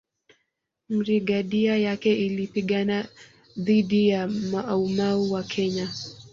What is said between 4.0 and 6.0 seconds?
ya Mau Mau wa Kenya